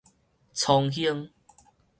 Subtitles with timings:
[0.51, 1.29] 窗兄